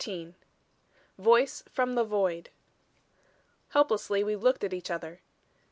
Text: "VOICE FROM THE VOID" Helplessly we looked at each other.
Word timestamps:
"VOICE 1.19 1.61
FROM 1.69 1.93
THE 1.93 2.03
VOID" 2.03 2.49
Helplessly 3.69 4.23
we 4.23 4.35
looked 4.35 4.63
at 4.63 4.73
each 4.73 4.89
other. 4.89 5.19